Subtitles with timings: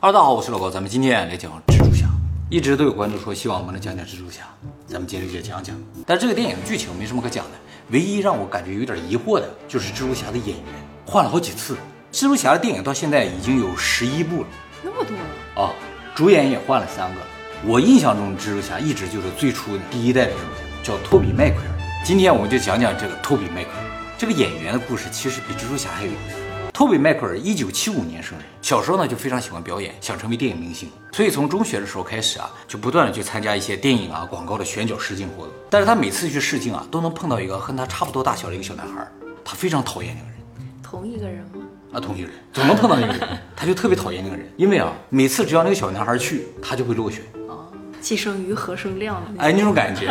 [0.00, 2.06] 哈喽，大家好，我是老高，咱们今天来讲蜘蛛侠。
[2.48, 4.42] 一直都有观众说希望我们能讲讲蜘蛛侠，
[4.86, 5.74] 咱们今天就讲讲。
[6.06, 7.50] 但这个电影剧情没什么可讲的，
[7.90, 10.66] 唯一让我感觉有点疑惑的就是蜘蛛侠的演员
[11.04, 11.76] 换了好几次。
[12.12, 14.48] 蜘蛛侠的电影到现在已经有十一部了
[14.84, 15.74] 那么多了，啊，
[16.14, 17.20] 主演也换了三个。
[17.66, 20.40] 我印象中蜘蛛侠一直就是最初的第一代的蜘蛛
[20.84, 22.04] 侠，叫托比麦奎尔。
[22.04, 23.84] 今天我们就讲讲这个托比麦奎尔。
[24.16, 26.37] 这个演员的故事其实比蜘蛛侠还有意思。
[26.78, 35.52] 托比迈克尔一九七五年生人，小时候呢就非常喜欢表演，想成为电影明星，所以从中学的时候开始啊，就不断的去参加一些电影啊、广告的选角试镜活动。
[35.68, 39.04] 但是他每次去试镜啊，都能碰到一个和他差不多大小的一个小男孩，
[39.44, 41.64] 他非常讨厌那个人同一个人吗？
[41.94, 47.24] 啊，同一个人总能碰到那个人， 他就特别讨厌那个人，因为啊，每次只要那个小男孩去，他就会落选。
[47.48, 47.66] 啊，
[48.00, 50.06] 既生瑜何生亮的那哎，那种感觉。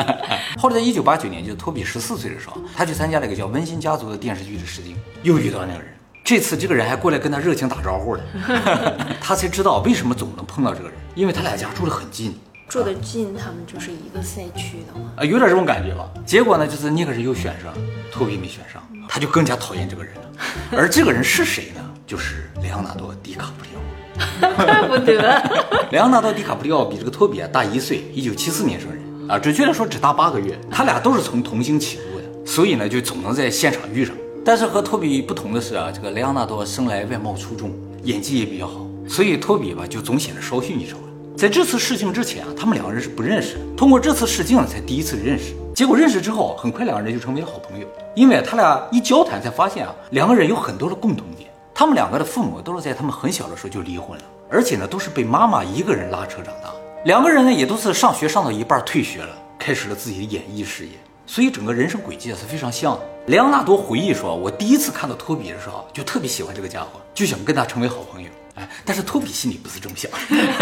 [0.56, 5.92] 后来在一九八九年，就是托比十四岁的时候，他去参加了一个叫《温馨家族》的电视剧的试镜，又遇到那个人。
[6.26, 8.22] 这次这个人还过来跟他热情打招呼了，
[9.22, 12.36] 他才知道为什么总能碰到这个人，因为他俩家住得很近
[12.68, 15.12] 住得近，他们就是一个赛区的嘛。
[15.18, 16.04] 啊，有点这种感觉吧。
[16.26, 17.72] 结果呢，就是那个人又选上，
[18.10, 20.22] 托比没选上，他就更加讨厌这个人了。
[20.76, 21.80] 而这个人是谁呢？
[22.04, 24.56] 就是莱昂纳多·迪卡普里奥。
[24.56, 25.22] 怪 不得，
[25.92, 30.58] 莱昂纳多·迪卡普里奥比这个托比啊大一岁，一九七四年生人啊，准确的说只大八个月。
[30.72, 34.12] 他俩都是从童星起步的，所以呢就总能在现场遇上。
[34.46, 37.72] 但是和托比不同的是啊，这个莱昂纳多生来外貌出众，
[38.04, 41.02] 演技也比较好，所以托比吧就总显得稍逊一筹了。
[41.36, 45.52] 在这次试镜之前啊，他们两个人是不认识的，通过这次试镜才第一次认识。
[45.74, 51.50] 结果认识之后，很快两个人就成为了好朋友，因为他俩一交谈才发现啊，两个人有很多的共同点。
[51.74, 56.72] 他们两个的父母都是在他们很小的时候就离婚了，而且呢都是被妈妈一个人拉扯长大。
[57.04, 60.92] 两个人呢也都是上学上到一半退学了，开始了自己的演艺事业，
[61.26, 63.00] 所以整个人生轨迹是非常像的。
[63.26, 68.28] 莱昂纳多回忆说：“我第一次看到托比的时候，就特别喜欢这个家伙，就想跟他成为好朋友。
[68.54, 70.10] 哎，但是托比心里不是这么想。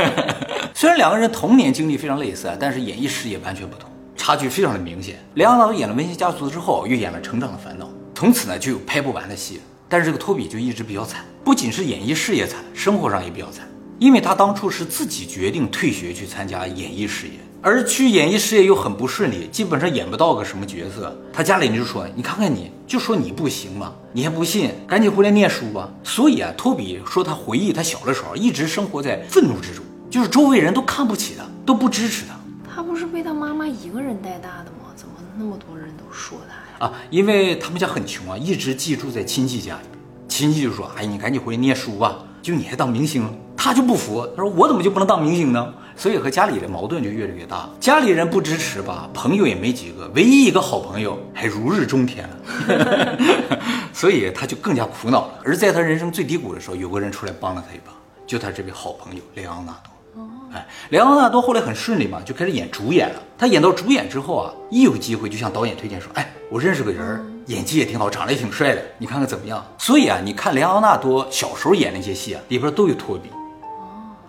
[0.75, 5.23] 虽然两个人童年经历非常类似啊，但是演艺事业完全不同，差距非常的明显。
[5.35, 9.61] 莱昂纳多演了《温馨家族》之后，又演了《成长的烦恼》，从此呢就有拍不完的戏。
[9.87, 17.35] 但是这个托比就一直比较惨，不仅是演艺事业惨，生活上也比较惨，因为他当初是自己决定退学去参加演艺事业。”
[17.67, 21.17] 而去演艺事业又很不顺利，基本上演不到个什么角色。
[21.33, 24.71] 他家里人就说：“你看看你，就说你不行嘛，你还不信？
[24.87, 32.35] 赶紧回来念书吧。”所以啊，托比说他回忆他小的时候一直生活在愤怒之中，就是周围人都看不起他，都不支持他
[32.71, 34.93] 他不是被他妈妈一个人带大的吗？
[34.95, 36.93] 怎么那么多人都说他呀？
[36.93, 39.89] 啊，因为他们家很穷啊，一直寄住在亲戚家里。
[40.29, 43.27] 亲戚就说：“哎，你赶紧回来念书吧，就你还当明星。”
[43.57, 53.19] 他就不服，他说：“我怎么就不能当明星呢？”所以和家里的矛盾就越来越大，家里人不支持吧，朋友也没几个，唯一一个好朋友还如日中天了，
[53.93, 55.41] 所以他就更加苦恼了。
[55.45, 57.93] 而在他人生最低谷的时候，有个人出来帮了他一把，
[58.27, 60.23] 就他这位好朋友莱昂纳多。
[60.23, 63.21] 哦哎，莱昂纳多后来很顺利嘛，就开始演主演了。
[63.37, 73.29] 他演到主演之后啊，一有机会就向导演推荐说：“哎，我认识个人，演技也挺好，长得也挺帅的，你看看怎么样？”所以啊，你看莱昂纳多小时候演那些戏啊，里边都有托比。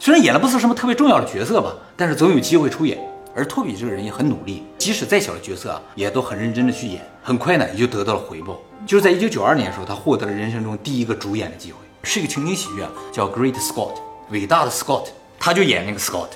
[0.05, 2.95] 虽然演的不是什么特别重要的角色吧，但是总有机会出演。
[3.35, 7.01] 而托比这个人也很努力，即使再小的角色啊，也都很认真的去演。
[7.23, 8.55] 很快呢，也就得到了回报。
[8.85, 13.93] 就是在一九九二年的时候，他获得了人生中第一个主演的机会，是一个情景喜剧啊，叫《Great Scott》，
[14.29, 15.07] 伟大的 Scott，
[15.39, 16.29] 他就演那个 Scott。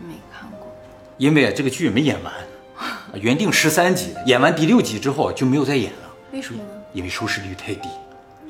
[0.00, 0.66] 没看过，
[1.16, 2.32] 因为这个剧没演完，
[3.20, 6.68] 原定十三集，演完第六集之后就没有再演了，为什么呢？
[6.92, 7.88] 因为收视率太低。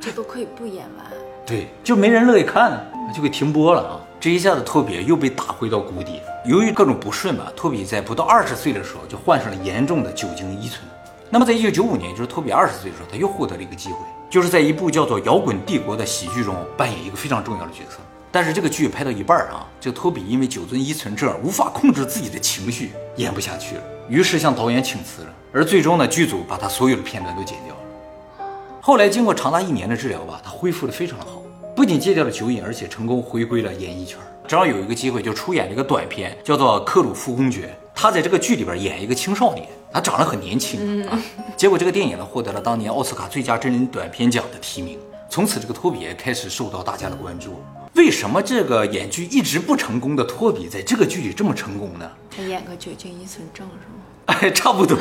[0.00, 1.06] 这都可以不演完。
[1.44, 4.00] 对，就没人乐意看，就给停播了啊！
[4.18, 6.20] 这一下子，托比又被打回到谷底。
[6.44, 10.82] 由于各种不顺吧，托比在不到二十岁的时候就患上了严重的酒精依存。
[11.28, 13.98] 那么，在一九九五年，就是托比二十岁的时候，他又获得了一个机会，
[14.30, 17.98] 就是在一部叫做《摇滚帝国》的喜剧中扮演一个非常重要的角色。
[18.32, 25.28] 但是这个剧拍到一半啊，这个托比因为酒精依存症无法控制自己的情绪，演不下去了，于是向导演请辞了。
[25.52, 28.46] 而最终呢，剧组把他所有的片段都剪掉了。
[28.80, 31.42] 后来经过长达一年的治疗吧，他恢复的非常的好，
[31.76, 34.18] 不仅戒掉了酒瘾，而且成功回归了演艺圈。
[34.48, 37.66] 正好有一个机会，就出演了一个短片，叫做《克鲁夫公爵》。
[37.94, 41.22] 他在这个剧里边演一个青少年，他长得很年轻啊。
[41.54, 44.98] 结果这个电影呢，获得了当年奥斯卡最佳真人短片奖的提名。
[45.28, 47.62] 从此，这个托比也开始受到大家的关注。
[47.92, 52.10] 为什么这个演剧一直不成功的托比，在这个剧里这么成功呢？
[52.34, 54.38] 他演个酒精依存症是吗？
[54.40, 54.96] 哎，差不多。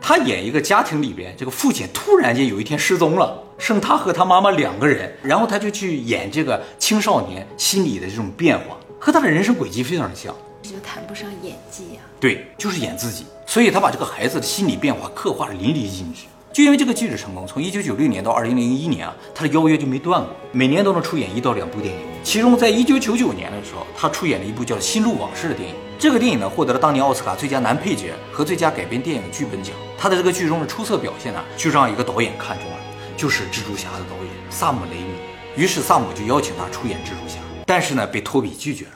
[0.00, 10.34] 他演一个家庭里边，这个父亲突然间有一天失踪了，剩他和他妈妈两个人，然后他就去演这个青少年心理的这种变化，和他的人生轨迹非常的像。
[10.60, 16.24] 这就谈不上演技呀、对，就是演自己，所以他把这个孩子的心理变化刻画的淋漓尽致。
[16.52, 22.00] 就因为这个剧的成功，从一九九六年到二零零一年啊，他的邀约就没断过，每年都能出演一到两部电影。
[22.24, 25.74] 其中，在一九九九年的时候，他出演了一部叫《心路往事》的电影。
[26.00, 29.72] 这个电影呢，获得了当年奥斯卡最佳男配角和最佳改编电影剧本奖。
[29.96, 32.76] 他的这个剧中的出色表现呢，就让一个导演看中了，
[33.22, 35.14] 就是蜘蛛侠的导演萨姆雷米。
[35.54, 38.94] 于是萨姆就邀请他出演蜘蛛侠，但是呢，被托比拒绝了。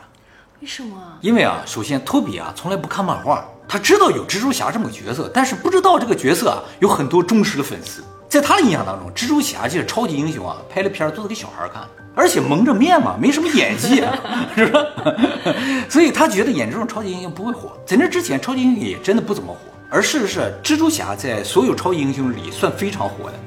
[0.60, 0.96] 为什么？
[1.20, 8.02] 因为啊，首先托比啊从来不看漫画，他知道有蜘蛛侠这么个角色，但是不知道这个角色啊有很多忠实的粉丝。
[8.28, 11.84] 在他的印象当中，蜘蛛侠就是超级英雄啊，拍的片儿都是给小孩看，
[12.16, 14.02] 而且蒙着面嘛，没什么演技，
[14.56, 14.84] 是吧？
[15.88, 17.78] 所以他觉得演这种超级英雄不会火。
[17.86, 19.60] 在那之前，超级英雄也真的不怎么火。
[19.88, 23.38] 而事实是，蜘蛛侠在所有超级英雄里算非常火的。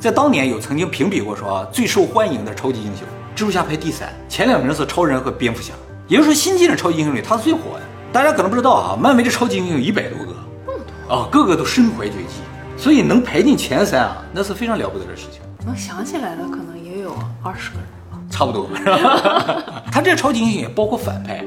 [0.00, 5.72] 在当年有曾经评比过说啊最受欢迎的超级英雄，蜘蛛侠排第三，前两名是超人和蝙蝠侠。
[6.06, 7.80] 也就是说，新进的超级英雄里他是最火的。
[8.12, 12.40] 大家可能不知道啊，漫威的超级英雄一百多个，啊，个个都身怀绝技，
[12.76, 15.42] 所以能排进前三啊，那是非常了不得的事情。
[15.66, 17.12] 能想起来的可能也有
[17.42, 18.18] 二十个人吧。
[18.30, 19.82] 差不多，是吧？
[19.92, 21.44] 他这超级英雄也包括反派，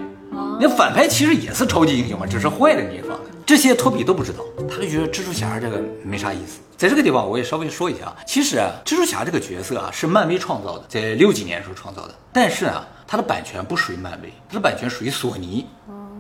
[0.59, 3.17] 那反派其实也是超级英雄嘛，只是坏的那一方。
[3.45, 6.59] 这些托比都不知道，他就觉得蜘蛛侠这个没啥意思。
[6.77, 15.65] 在这个地方，我也稍微说一下啊，其实啊，蜘蛛侠这个角色啊是漫威创造的，在六几年时候创造的，但是啊，它的版权不属于漫威，它的版权属于索尼。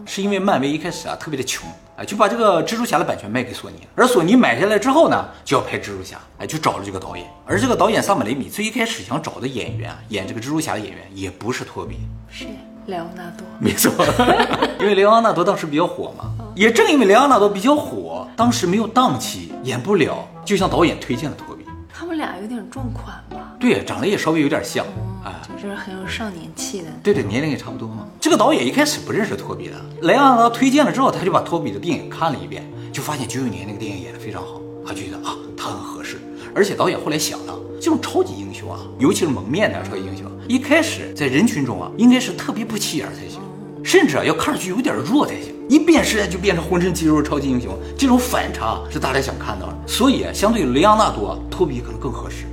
[0.03, 3.77] 是因为漫威一开始啊特别的穷，哎，就把这个蜘蛛侠的版权卖给索尼。
[3.77, 11.97] 了，而索尼买下来之后呢，就要拍蜘蛛侠，哎，就找了这个导演，而这个导演萨姆雷米最一开始想找的演员啊，演这个蜘蛛侠的演员也不是托比，
[12.29, 12.45] 是。
[12.87, 13.45] 莱昂纳多。
[13.59, 13.91] 没错，
[14.79, 21.65] 因为莱昂纳多当时比较火嘛，也正因为莱昂纳多比较火，当时没有档期，演不了，就向导演推荐了托比。
[21.93, 23.53] 他们俩有点撞款吧？
[23.59, 24.83] 对，长得也稍微有点像，
[25.23, 25.31] 哎，
[25.61, 26.87] 就是很有少年气的。
[27.03, 28.07] 对对，年龄也差不多嘛。
[28.19, 36.19] 这个导演一开始不认识托比的，莱昂纳多推荐了之后，他就把托比的电影看了一遍，就发现九九年那个电影演得非常好，他觉得啊，他很合适。
[36.55, 43.39] 而且导演后来想了，这种超级英雄啊，尤其是蒙面的超级英雄，一开始在人群中啊，应该是特别不起眼才行，
[43.85, 45.55] 甚至啊要看上去有点弱才行。
[45.69, 49.77] 一变身就变成浑身肌肉超级英雄，这种反差是大家想看到的。
[49.87, 52.43] 所以相对雷昂纳多，托比可能更合适，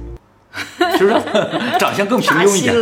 [0.97, 1.21] 是不是？
[1.81, 2.73] 长相更平庸一点。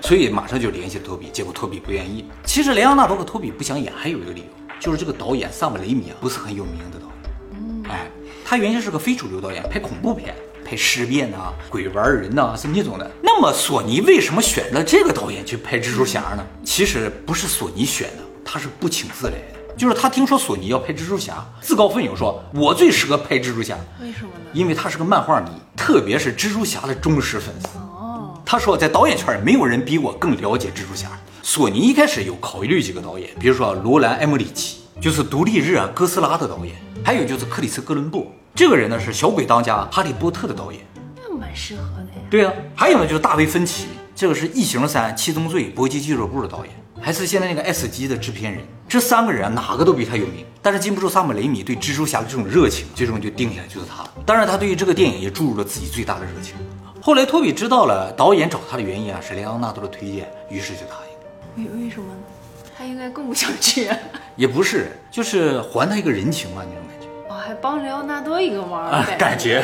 [0.00, 2.24] 所以马上就联系了托比，结果托比不愿意。
[2.46, 4.46] 其实雷昂纳多和托比不想演，还有一个理由，
[4.80, 7.92] 就是这个导演萨姆雷米啊，不是很有名的导演。
[7.94, 8.06] 哎，
[8.46, 10.34] 他原先是个非主流导演，拍恐怖片，
[10.70, 13.10] 拍尸变呐、鬼玩人呐，是那种的。
[13.20, 16.46] 那么索尼为什么选了这个导演去拍蜘蛛侠呢？
[16.64, 19.74] 其实不是索尼选的，他是不请自来的。
[19.76, 24.50] 就是他听说索尼要拍蜘蛛侠，自告奋勇说：“我最适合拍蜘蛛侠。”为什么呢？
[24.52, 27.66] 因为他是个漫画迷，特别是蜘蛛侠的忠实粉丝。
[27.78, 31.10] 哦，他说，在导演圈里没有人比我更了解蜘蛛侠。
[31.42, 40.82] 索尼一开始有考虑几个导演，比如说罗兰·艾默里奇，就是《独立日》啊、《哥斯拉》的导演，还有就是克里斯·哥伦布，这个人呢是《小鬼当家》《哈利波特》的导演。
[41.16, 42.26] 那蛮适合的呀。
[42.30, 48.62] 对啊，还有呢就是大卫·芬奇，这个是《异形三》《七宗罪》《搏击俱乐部》的导演，还是现在那个《S 级》的制片人。
[48.88, 54.10] 这三个人啊，哪个都比他有名，但是禁不住萨姆雷米对蜘蛛侠的这种热情，最终就定下来就是他了。
[54.26, 56.56] 当然，他对于这个电影也注入了自己最大的热情。
[57.00, 61.64] 后来托比知道了导演找他的原因啊，是莱昂纳多的推荐，于是就答应。
[61.64, 62.20] 为为什么呢？
[62.76, 63.88] 他应该更不想去。
[64.36, 66.62] 也不是，就是还他一个人情嘛，
[67.60, 69.62] 帮莱昂纳多一个忙，啊，感觉。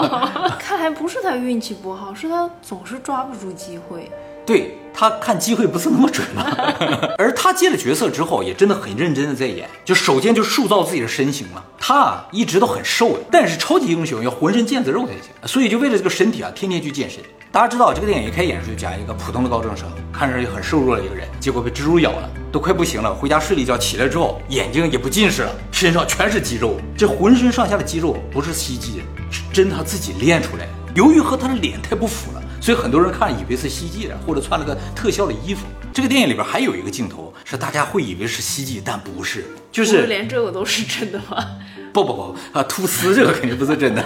[0.58, 4.10] 看来不是他运气不好，是他总是抓不住机会。
[4.46, 6.44] 对他看机会不是那么准嘛，
[7.16, 11.64] 而他接了角色之后，也真的很认真的在演，就首先就塑造自己的身形了。
[11.78, 17.22] 他啊一直都很瘦的，但是超级英雄要浑身腱子肉才行，所以就为了这个身体啊，天天去健身。
[17.54, 30.72] 大家知道这个电影一开演时就讲一个普通的高中生，看上去很瘦弱的一个人，结果被蜘蛛咬了，都快不行了，回家睡了一觉，起来之后眼睛也不近视了，身上全是肌肉，这浑身上下的肌肉不是 CG，是真他自己练出来的。
[30.96, 32.42] 由于和他的脸太不符了。
[32.60, 35.66] 所以很多人看以为是 CG 的，或者穿了个特效的衣服。
[35.92, 41.46] 这个电影里边还有一个镜头是大家会以为是 CG，但不是，就是连这个都是真的吗？
[41.92, 44.02] 不不不啊，吐丝这个肯定不是真的。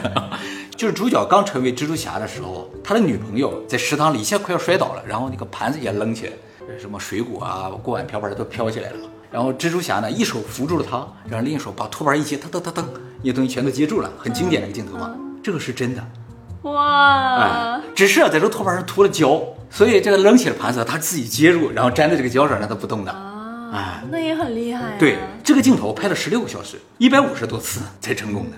[0.78, 6.32] 就是主角刚成为蜘蛛侠的时候，他的女朋友在食堂里一下快要摔倒了，然后那个盘子也扔起来，
[6.78, 8.98] 什么水果啊、锅碗瓢盆都飘起来了。
[9.28, 12.84] 然后蜘蛛侠呢一手扶住了他，然后另一手把托盘一接，噔噔噔噔，
[13.22, 15.12] 那些东西全都接住了，很经典的一个镜头嘛。
[15.42, 16.04] 这个是真的。
[16.62, 17.38] 哇！
[17.38, 23.10] 哎，只是在这托盘上涂了胶，所以这个扔起了盘子，他自己接住，然后粘在这个胶上，让它不动的。
[23.10, 24.96] 啊，哎，那也很厉害。
[24.96, 28.56] 对，这个镜头拍了十六个小时，一百五十多次才成功的。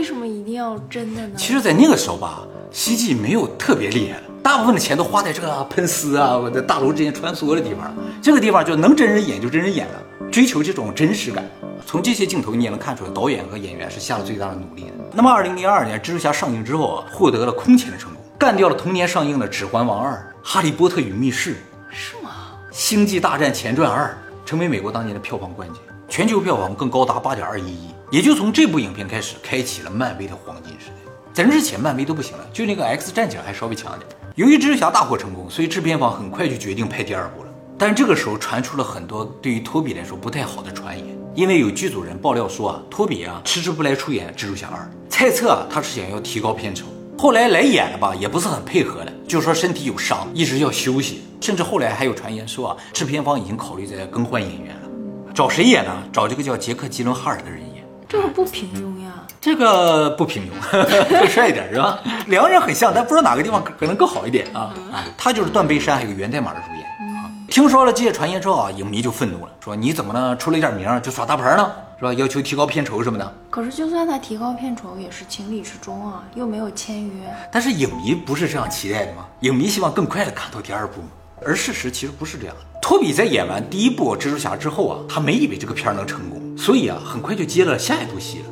[0.00, 1.34] 为什么一定要真的呢？
[1.36, 2.40] 其实，在那个时候吧
[2.72, 7.94] 西晋没有特别厉害的，大部分的钱都花在这个喷丝啊，我在大楼之间穿梭的地方了。
[8.22, 10.02] 这个地方就能真人演就真人演了，
[10.32, 11.44] 追求这种真实感。
[11.84, 14.92] 从这些镜头你也能看出来，导演和演员是下了最大的努力的。
[15.12, 21.50] 那么，二零零二年《蜘蛛侠》上映之后啊，获得了空前的成功，干掉了同年上映的《指环王二》《哈利波特与密室》。
[21.90, 22.30] 是吗？
[22.74, 24.16] 《星际大战前传二》
[24.48, 31.12] 成为美国当年的票房冠军，全球票房更高达八点二一亿，也就从这部影片开始，开启了漫威的黄金时代。
[31.32, 34.08] 在之前，漫威都不行了，就那个 X 战警还稍微强点。
[34.34, 37.50] 由于蜘蛛侠大获成功，所以制片方很快就决定拍第二部了。
[37.78, 46.86] 但这个时候传出了很多对于托比来说不太好的传言，因为有剧组人爆料说啊，托比啊迟迟不来出演蜘蛛侠二，猜测啊他是想要提高片酬。
[47.16, 51.22] 后来来演了吧，也不是很配合了，就说身体有伤，一直要休息。
[51.40, 54.88] 甚至后来还有传言说啊，制片方已经考虑在更换演员了，
[55.32, 56.02] 找谁演呢？
[56.12, 57.69] 找这个叫杰克·吉伦哈尔的人演。
[58.10, 59.12] 这个不平庸呀。
[59.40, 60.48] 这个不平庸，
[61.08, 62.00] 更帅一点是吧？
[62.26, 65.04] 两个人很像，但不知道哪个地方可可能更好一点啊啊！
[65.16, 66.82] 他就是断背山还有源代码的主演
[67.16, 67.30] 啊。
[67.48, 70.36] 听说了这些传言之后啊，影迷就愤怒了，说你怎么呢？
[70.36, 71.70] 出了一点名儿就耍大牌呢？
[71.98, 72.12] 是吧？
[72.14, 73.32] 要求提高片酬什么的。
[73.48, 77.12] 可是就算他提高片酬，也是情理之中啊，又没有签约。
[77.52, 79.24] 但是影迷不是这样期待的吗？
[79.40, 81.08] 影迷希望更快的看到第二部嘛。
[81.42, 82.62] 而事实其实不是这样的。
[82.82, 88.44] 托比在演完第一部蜘蛛侠之后啊，他没以为这个片儿能成功，所以啊，很快就接了下一部戏了。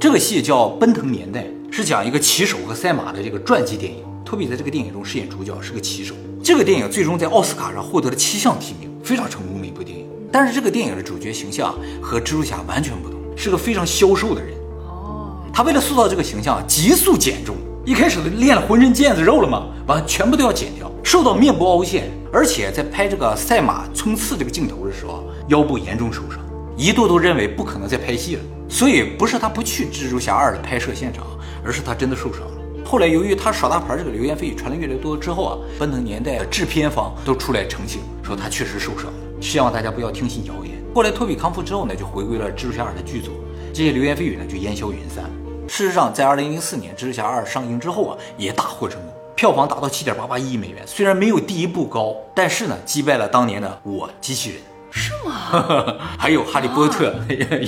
[0.00, 3.98] 这个戏叫《奔腾年代》，是讲一个骑手和赛马的这个传记电影。
[4.24, 6.14] 托比在这个电影中饰演主角，是个骑手。
[6.42, 10.06] 这个电影最终在奥斯卡上获得了七项提名，非常成功的一部电影。
[10.32, 14.54] 但是这个电影的主角形象和蜘蛛侠完全不同，是个非常消瘦的人。
[14.88, 26.40] 哦，他为了塑造这个形象，急速减重，一开始练了浑身腱子肉了嘛，完全部都要减掉，瘦到面部凹陷，而且在拍这个赛马冲刺这个镜头的时候，腰部严重受伤，
[26.80, 28.42] 一度都认为不可能再拍戏了。
[28.70, 31.26] 所以不是他不去蜘蛛侠二的拍摄现场，
[31.62, 32.52] 而是他真的受伤了。
[32.86, 40.82] 后来由于他耍大牌这个流言蜚语传的越来越多之后啊，奔腾年代的制片方都出来澄清，说他确实受伤了，希望大家不要听信谣言。
[40.94, 43.32] 后来托比康复之后呢，就回归了蜘蛛侠二的剧组，
[43.74, 45.30] 这些流言蜚语呢就烟消云散。
[45.68, 54.60] 事实上，在二零零四年蜘蛛侠二上映之后啊，也大获成功，票房达到七点八八亿美元，虽然没有第一部高，但是呢，击败了当年的我机器人。
[54.90, 55.94] 是吗？
[56.18, 57.14] 还有《哈利波特》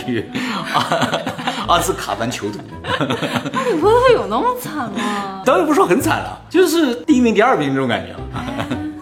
[0.08, 0.24] 与
[0.74, 2.58] 阿阿兹卡班囚徒，
[3.52, 5.42] 哈利波特有那么惨吗？
[5.44, 8.44] 当然不是说很惨了，就是第一名、第二名这种感觉啊。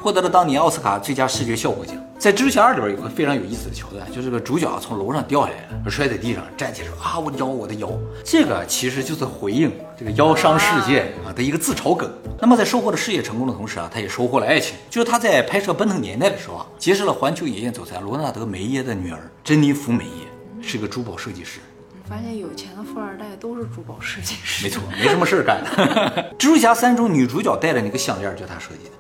[0.03, 1.95] 获得了当年奥斯卡最佳视觉效果奖。
[2.21, 7.91] 在《蜘蛛侠二》里边有个非常有意思的桥段，就是这个主角啊从楼上掉下来了，摔在地上，站起来说啊我的腰我的腰，
[8.23, 12.13] 这个其实就是回应这个腰伤事件啊的一个自嘲梗。
[12.39, 20.27] 那么在收获了事业成功的同时啊，他也收获了爱情，就是他在拍摄《奔腾年代》的时候啊，结识了环球影业总裁罗纳德梅耶的女儿珍妮弗梅耶，
[20.61, 21.59] 是个珠宝设计师。
[22.07, 24.65] 发现有钱的富二代都是珠宝设计师。
[24.65, 25.65] 没错，没什么事儿干。
[26.39, 29.00] 蜘蛛侠三中女主角戴的那个项链就是他设计的。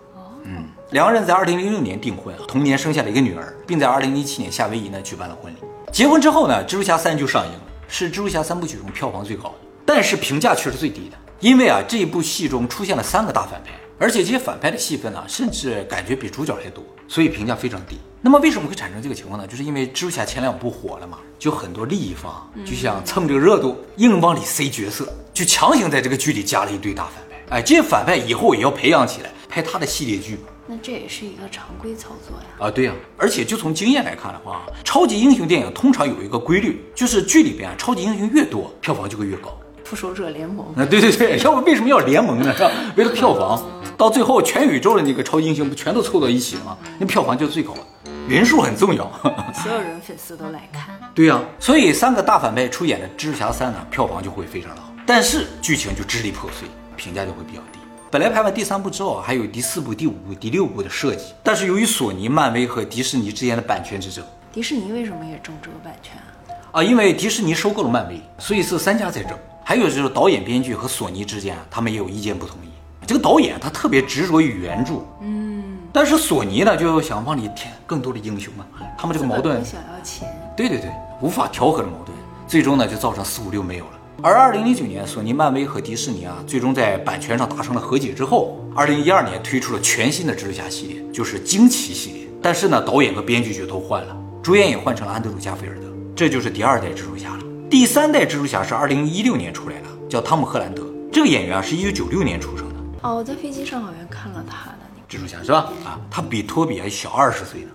[0.91, 5.57] 两个人在二零零六年订婚，同年生下了一个女儿，并在二零一七年夏威夷呢举办了婚礼。
[5.93, 9.55] 结婚之后呢，蜘蛛侠三就上映了，是蜘蛛侠三部曲中票房最高的，
[9.87, 13.71] 但是评价却是最低的，因为啊这一部戏中出现了三个大反派，
[14.01, 17.97] 而且这些反派的戏份呢，甚至感觉比主角还多，所以评价非常低。
[18.21, 19.47] 那么为什么会产生这个情况呢？
[19.47, 27.59] 就是因为蜘蛛侠前两部火了嘛，就很多利益方就想蹭这个热度，硬往里塞角色，就强行在这个剧里加了一堆大反派。
[27.59, 30.37] 哎，这些反派以后也要培养起来，拍他的系列剧。
[30.71, 32.47] 那这也是一个常规操作呀。
[32.61, 39.59] 啊，对呀、而且就从经验来看的话，超级英雄电影通常有一个规律，就是剧里边啊超级英雄越多，票房就会越高。
[39.83, 40.65] 复仇者联盟。
[40.77, 42.55] 啊，对对对， 要不为什么要联盟呢？
[42.57, 42.71] 是吧？
[42.95, 43.61] 为了票房，
[43.97, 46.79] 到最后全宇宙的那个超级英雄不全都凑到一起了吗？
[47.01, 49.11] 那票房就是最高的，人数很重要。
[49.53, 50.97] 所有人粉丝都来看。
[51.13, 57.80] 对呀、所以三个大反派出演的《蜘蛛侠三》呢，票房就会非常的好，但是剧情就支离破碎，评价就会比较低。
[58.13, 66.81] 本来拍完第三部之后，还有第四部、第五部、第六部的设计，但是由于索尼、漫威和迪士尼之间的版权之争，迪士尼为什么也争这个版权啊？
[66.81, 69.39] 啊，因为迪士尼收购了漫威，所以是三家在争。
[69.63, 73.07] 还有就是导演、编剧和索尼之间啊，他们也有意见不统一。
[73.07, 78.67] 这个导演他特别执着于原著，嗯，但是索尼呢就想往里添更多的英雄嘛，
[78.99, 80.29] 他们这个矛盾想要钱。
[80.57, 80.91] 对对对，
[81.21, 83.93] 无法调和的矛盾，最终呢就造成四五六没有了。
[84.23, 92.27] 而二零零九年，索尼、漫威和迪士尼啊，最终在版权上达成了和解之后，二零一二年推出了全新的蜘蛛侠系列，就是惊奇系列。
[92.43, 97.45] 但是呢，导演和编剧就都换了，主演也换成了安德鲁·加菲尔德，这就是第二代蜘蛛侠了。
[97.71, 100.85] 第三代蜘蛛侠是二零一六年出来的，叫汤姆·赫兰德。
[101.11, 105.73] 这个演员啊是一九九六年出生的，哦，我在飞机上好像看了他的那个蜘蛛侠是吧？
[105.83, 107.69] 啊，他比托比还小二十岁呢。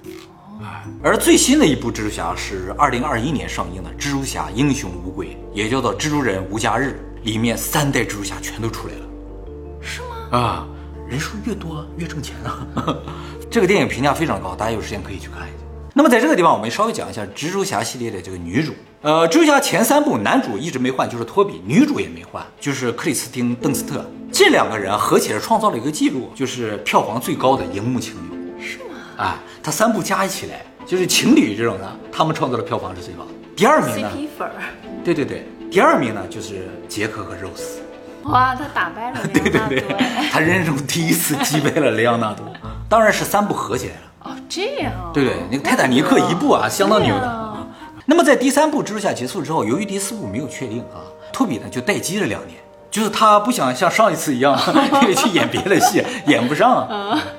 [0.61, 9.01] 哎，而最新的一部蜘蛛侠是二零二一年上映的《蜘蛛侠：英雄无归》，也叫做《蜘蛛人无家日》，里面三代蜘蛛侠全都出来了。
[9.81, 10.07] 是吗？
[10.31, 10.67] 啊，
[11.09, 12.65] 人数越多越挣钱啊。
[13.51, 15.65] 这个电影评价非常高，大家有时间可以去看一下。
[15.93, 18.73] 那么在这个地方，我们稍微讲一下蜘蛛侠系列的这个女主。
[19.01, 24.09] 呃，蜘蛛侠前三部男主一直没换，就是托比；女主也没换，就是克里斯汀·邓斯特。
[24.31, 28.44] 这两个人合起来创造了一个记录，就是票房最高的荧幕情侣。
[29.17, 33.31] 啊，他三部加起来就是情侣这种的，他们创造的票房是最高的。
[33.55, 34.53] 第二名呢？CP 粉儿。
[35.03, 37.79] 对对对，第二名呢就是杰克和 Rose。
[38.23, 39.95] 哇，他打败了对 莱昂对对
[40.31, 42.45] 他人生中第一次击败了莱昂纳多，
[42.89, 44.01] 当然是三部合起来了。
[44.23, 45.11] 哦，这样啊。
[45.13, 47.55] 对对，那个泰坦尼克一部啊，相当牛的。
[48.07, 52.57] 那么在第三部蜘蛛侠结束之后，由于第四部没有确定啊，托比呢就待机了两年，
[52.91, 54.57] 就是他不想像上一次一样
[55.15, 56.87] 去演别的戏，演不上，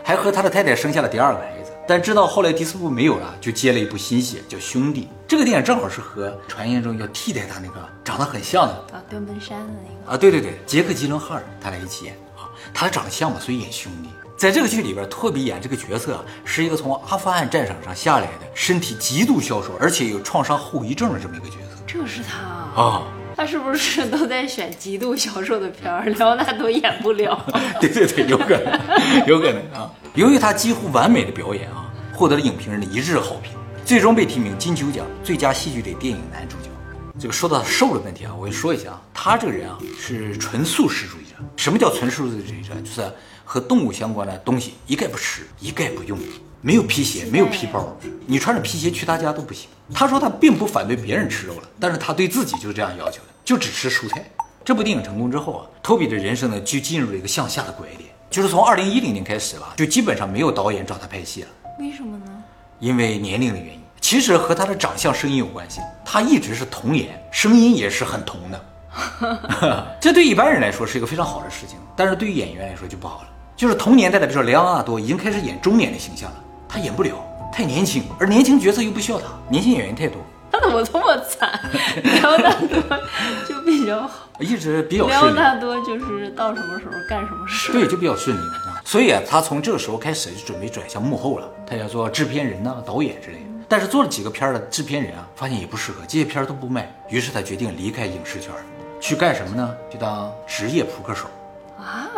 [0.03, 1.56] 还和他的太太生下了第二个孩子。
[1.89, 5.03] 但知道后来第四部没有了，就接了一部新戏叫《兄弟》。
[5.29, 10.13] 这个电影正好是和传言中要替代他那个长得很像的啊，đơn 奔山的那个。
[10.13, 14.09] 啊，对对对，杰克·吉伦哈尔他俩一起演啊，他俩长得像嘛，所以演兄弟。
[14.37, 22.83] 在这个剧里边，托比演这个角色啊是一个从阿富汗战场上下来的，身体极度消瘦，而且有创伤后遗症的这么一个角色这是他。
[22.83, 23.03] 啊。
[23.37, 26.07] 他是不是都在选极度消瘦的片儿？
[26.07, 27.45] 莱昂纳多演不了。
[27.79, 29.93] 对对对，有可能，有可能啊。
[30.15, 33.53] 由于他几乎完美的表演啊，获得了影评人的一致好评，
[33.85, 36.71] 最终被提名金球奖最佳戏剧类电影男主角。
[37.19, 41.37] 这个说到瘦的问题啊，我跟你说一下啊，他这个人啊是纯素食主义者。
[41.57, 42.75] 什么叫纯素食主义者？
[42.81, 43.13] 就是
[43.45, 46.19] 和动物相关的东西一概不吃，一概不用，
[46.61, 47.97] 没有皮鞋，没有皮包，
[48.27, 49.69] 你穿着皮鞋去他家都不行。
[49.95, 54.25] 他说他并不反对别人吃肉了，但是他对自己就是这样要求的，就只吃蔬菜。
[54.65, 61.49] 这部电影成功之后啊，托比的人生呢就进入了一个向下的拐点，就是从二零一零年开始吧，就基本上没有导演找他拍戏了。
[61.79, 62.43] 为什么呢？
[62.81, 65.81] 因为年龄的原因，其实和他的长相、声音有关系。
[66.05, 69.87] 他一直是童颜，声音也是很童的。
[70.01, 73.29] 这对一般人来说是一个非常好的事情，但是对于演员来说就不好了。
[73.57, 76.37] 就是同年代的，比如说莱昂纳多已经开始演中年的形象了，
[76.69, 77.15] 他演不了，
[77.53, 80.21] 太年轻，而年轻角色又不需要他，年轻演员太多，
[80.51, 81.61] 他怎么这么惨？
[82.05, 82.99] 莱昂纳多
[83.49, 85.39] 就比较好， 一直比较莱顺利。
[85.39, 87.73] 昂纳多就是到什么时候干什么事。
[87.73, 88.81] 对，就比较顺利啊。
[88.85, 93.45] 所以啊，他从这个时候开始就准备转向幕后了，他要做制片人呐、导演之类的。
[93.69, 98.63] 但是做了几个片儿的制片人啊，发现也不适合，这些片儿都不卖，于是他决定离开影视圈儿，
[99.01, 99.75] 去干什么呢？
[99.91, 101.27] 就当职业扑克手。
[101.77, 102.09] 啊，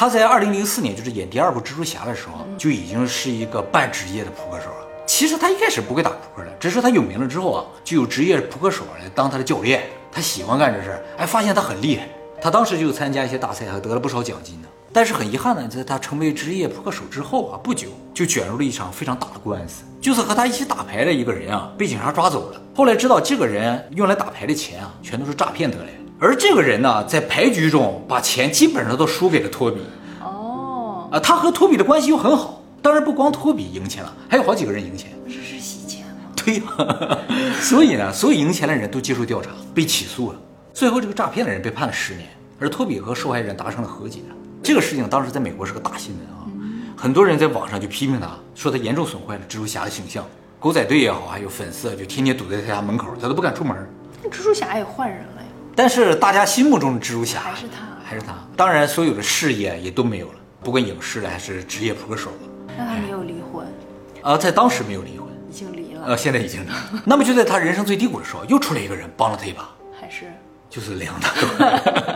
[0.00, 4.86] 他在二零零四年，就是演第二部蜘蛛侠的时候，就已经是一个半职业的扑克手了。
[5.06, 9.82] 其实他一开始不会打扑克的，只是他有名了之后啊，就有职业扑克手来当他的教练。
[10.10, 12.08] 他喜欢干这事儿，哎，发现他很厉害。
[12.40, 14.68] 他当时就参加一些大赛，还得了不少奖金呢。
[14.90, 22.60] 但是很遗憾呢，在他成为职业扑克手之后啊，不久就卷入了一场非常大的官司，就是和他一起打牌的一个人啊，被警察抓走了。
[22.74, 25.99] 后来知道这个人用来打牌的钱啊，全都是诈骗得来的。
[26.22, 29.80] 而这个人呢，在牌局中把钱基本上都输给了托比。
[30.20, 35.10] 哦，啊，他和托比的关系又很好，当然不光托比赢钱了，还有好几个人赢钱。
[35.26, 36.30] 这是洗钱吗？
[36.36, 37.18] 对呀、
[37.62, 40.38] 所以呢，所有赢钱的人都接受调查，被起诉了。
[40.74, 42.28] 最后，这个诈骗的人被判了十年，
[42.58, 44.20] 而托比和受害人达成了和解。
[44.62, 46.44] 这个事情当时在美国是个大新闻啊，
[46.98, 50.22] 很多人在网上就批评他，说他严重损坏了蜘蛛侠的形象。
[50.58, 53.74] 狗仔队也好，还有粉丝啊就天天堵在他家门口，他都不敢出门。
[54.22, 55.39] 那蜘蛛侠也换人了呀。
[55.74, 57.86] 但是大家心目中的蜘蛛侠还是他。
[58.04, 58.34] 还是他。
[58.56, 62.36] 当然，所有的事业也都没有了，不管影视的还是职业扑克手了。
[62.76, 63.64] 那他没有离婚，
[64.22, 66.68] 啊，在当时没有离婚，已经离了，呃，现在已经离。
[67.04, 70.24] 那么就在他人生最低谷的时候，又出来一个人帮了他一把，还是。
[70.68, 71.48] 就是莱昂纳多。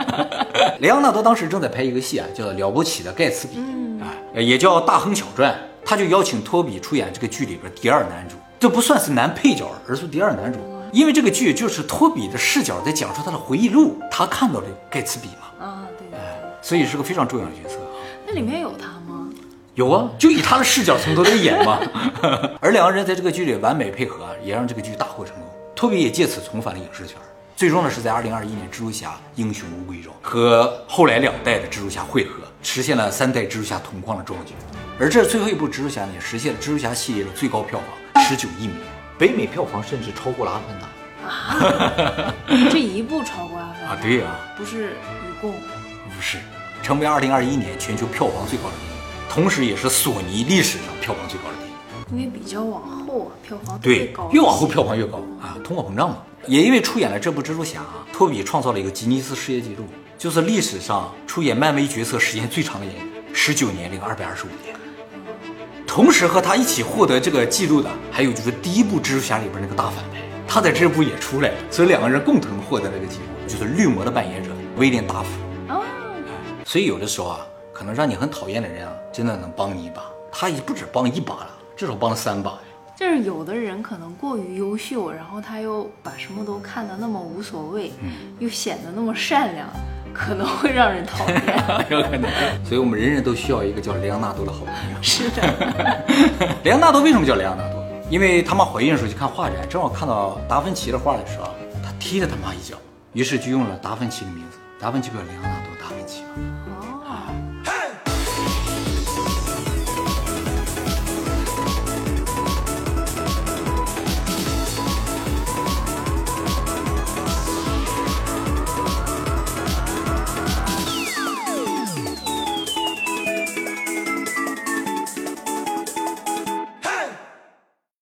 [0.79, 3.57] 莱昂纳多当时正在拍一个戏啊，叫《了不起的盖茨比》，
[4.01, 5.53] 啊，也叫《大亨小传》，
[5.85, 10.59] 他就邀请托比出演这个剧里边第二男主，这不算是男配角，而是第二男主，
[10.95, 17.75] 因为这个剧就是托比的视角在讲述他的回忆录，他看到的盖茨比嘛，啊，对哎，所以是个非常重要的角色。
[18.25, 19.27] 那里面有他吗？
[19.73, 21.81] 有啊，就以他的视角从头来演嘛。
[22.61, 25.43] 而两个人在这个剧里完美配合啊，也让这个剧大获成功。
[25.75, 27.17] 托比也借此重返了影视圈，
[27.57, 34.53] 最终呢是在二零二一年《蜘蛛侠：英雄无归》中和后来两代的蜘蛛侠汇合，实现了三代蜘蛛侠同框的壮举。
[34.97, 37.81] 而这最后一部蜘蛛侠呢，也实现了蜘蛛侠系列的最高票
[38.13, 38.83] 房十九亿美元，
[39.17, 40.87] 北美票房甚至超过了《阿凡达》
[42.27, 42.33] 啊
[42.69, 43.97] 这一部超过阿凡达啊！
[44.01, 46.37] 对呀、不是一共不是，
[46.83, 48.95] 成为二零二一年全球票房最高的电影，
[49.29, 51.75] 同时也是索尼历史上票房最高的电影。
[52.11, 56.17] 因为比较往后啊，票房特对别高，，越往后票房越高啊，通货膨胀嘛。
[56.45, 64.74] 也因为出演了这部蜘蛛侠啊，托比创造了一个吉尼斯世界纪录，就是历史上出演漫威角色时间最长的演员，十九年零二百二十五天。
[65.95, 75.29] 同时和他一起获得这个记录的，还有就是第一部蜘蛛侠里边那个大反派，他在这部也出来了，所以两个人共同获得了这个记录，就是绿魔的扮演者威廉达福。
[75.69, 75.79] 啊，
[76.65, 80.03] 所以有的时候啊，可能让你很讨厌的人啊，真的能帮你一把。
[80.33, 82.59] 他也不止帮一把了，至少帮了三把呀。
[82.97, 87.93] 就是有的人可能过于优秀，然后他又把什么都看得那么无所谓，
[88.39, 89.69] 又显得那么善良，
[90.15, 91.41] 可能会让人讨厌。
[91.91, 92.31] 有可能。
[92.63, 94.97] 所以我们人人都需要一个叫莱昂纳多的好朋友。
[95.01, 95.41] 是的，
[96.63, 97.83] 莱昂纳多为什么叫莱昂纳多？
[98.09, 101.49] 因为他妈怀孕的时候去看画展，正好看到达芬奇的画的时候，
[101.83, 102.77] 他踢了他妈一脚，
[103.13, 104.57] 于是就用了达芬奇的名字。
[104.79, 105.74] 达芬奇不叫莱昂纳多，